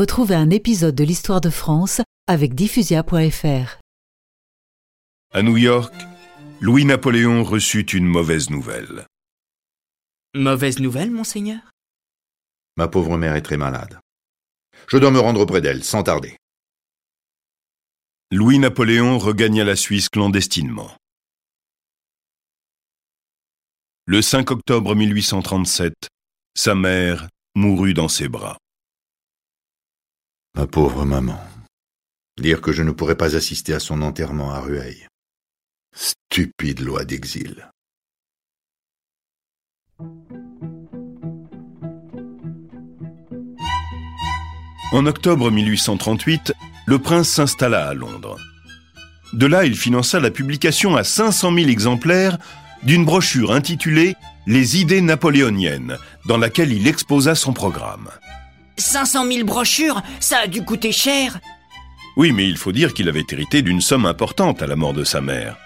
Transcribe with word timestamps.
Retrouvez 0.00 0.34
un 0.34 0.48
épisode 0.48 0.94
de 0.94 1.04
l'histoire 1.04 1.42
de 1.42 1.50
France 1.50 2.00
avec 2.26 2.54
diffusia.fr. 2.54 3.80
À 5.30 5.42
New 5.42 5.58
York, 5.58 5.92
Louis-Napoléon 6.62 7.44
reçut 7.44 7.82
une 7.82 8.06
mauvaise 8.06 8.48
nouvelle. 8.48 9.04
Mauvaise 10.34 10.78
nouvelle, 10.78 11.10
monseigneur? 11.10 11.60
Ma 12.78 12.88
pauvre 12.88 13.18
mère 13.18 13.34
est 13.34 13.42
très 13.42 13.58
malade. 13.58 14.00
Je 14.88 14.96
dois 14.96 15.10
me 15.10 15.20
rendre 15.20 15.40
auprès 15.40 15.60
d'elle, 15.60 15.84
sans 15.84 16.02
tarder. 16.02 16.38
Louis-Napoléon 18.30 19.18
regagna 19.18 19.64
la 19.64 19.76
Suisse 19.76 20.08
clandestinement. 20.08 20.96
Le 24.06 24.22
5 24.22 24.50
octobre 24.50 24.94
1837, 24.94 25.92
sa 26.56 26.74
mère 26.74 27.28
mourut 27.54 27.92
dans 27.92 28.08
ses 28.08 28.28
bras. 28.28 28.56
Ma 30.56 30.66
pauvre 30.66 31.04
maman. 31.04 31.40
Dire 32.38 32.60
que 32.60 32.72
je 32.72 32.82
ne 32.82 32.90
pourrais 32.90 33.16
pas 33.16 33.36
assister 33.36 33.72
à 33.72 33.78
son 33.78 34.02
enterrement 34.02 34.50
à 34.50 34.60
Rueil. 34.60 35.06
Stupide 35.94 36.80
loi 36.80 37.04
d'exil. 37.04 37.68
En 44.92 45.06
octobre 45.06 45.52
1838, 45.52 46.52
le 46.86 46.98
prince 46.98 47.28
s'installa 47.28 47.88
à 47.88 47.94
Londres. 47.94 48.36
De 49.32 49.46
là, 49.46 49.64
il 49.64 49.76
finança 49.76 50.18
la 50.18 50.32
publication 50.32 50.96
à 50.96 51.04
500 51.04 51.54
000 51.54 51.68
exemplaires 51.68 52.38
d'une 52.82 53.04
brochure 53.04 53.52
intitulée 53.52 54.16
Les 54.48 54.80
idées 54.80 55.02
napoléoniennes, 55.02 55.96
dans 56.26 56.38
laquelle 56.38 56.72
il 56.72 56.88
exposa 56.88 57.36
son 57.36 57.52
programme. 57.52 58.08
500 58.80 59.26
000 59.30 59.44
brochures 59.44 60.02
Ça 60.20 60.38
a 60.38 60.46
dû 60.46 60.64
coûter 60.64 60.92
cher 60.92 61.38
Oui, 62.16 62.32
mais 62.32 62.46
il 62.46 62.56
faut 62.56 62.72
dire 62.72 62.94
qu'il 62.94 63.08
avait 63.08 63.24
hérité 63.30 63.62
d'une 63.62 63.80
somme 63.80 64.06
importante 64.06 64.62
à 64.62 64.66
la 64.66 64.76
mort 64.76 64.94
de 64.94 65.04
sa 65.04 65.20
mère. 65.20 65.56